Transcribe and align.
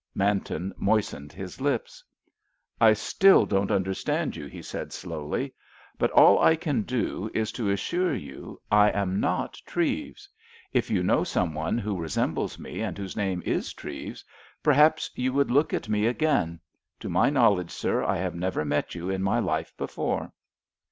Manton 0.15 0.73
moistened 0.77 1.31
his 1.31 1.61
lips. 1.61 2.03
"I 2.79 2.93
still 2.93 3.45
don't 3.45 3.69
understand 3.69 4.35
you," 4.35 4.47
he 4.47 4.63
said 4.63 4.91
slowly. 4.91 5.53
"But 5.99 6.09
all 6.09 6.39
I 6.39 6.55
can 6.55 6.81
do 6.81 7.29
is 7.35 7.51
to 7.51 7.69
assure 7.69 8.15
you 8.15 8.59
I 8.71 8.89
am 8.89 9.19
not 9.19 9.61
Treves. 9.63 10.27
If 10.73 10.89
you 10.89 11.03
know 11.03 11.23
some 11.23 11.53
one 11.53 11.77
who 11.77 11.95
resembles 12.01 12.57
me 12.57 12.81
and 12.81 12.97
whose 12.97 13.15
name 13.15 13.43
is 13.45 13.73
Treves, 13.73 14.25
perhaps 14.63 15.11
you 15.13 15.33
would 15.33 15.51
look 15.51 15.71
at 15.71 15.87
me 15.87 16.07
again. 16.07 16.61
To 17.01 17.07
my 17.07 17.29
knowledge, 17.29 17.69
sir, 17.69 18.03
I 18.03 18.17
have 18.17 18.33
never 18.33 18.65
met 18.65 18.95
you 18.95 19.11
in 19.11 19.21
my 19.21 19.37
life 19.37 19.71
before." 19.77 20.31